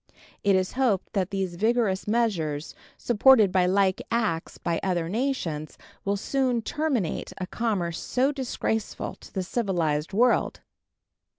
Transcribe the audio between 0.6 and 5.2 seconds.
hoped that these vigorous measures, supported by like acts by other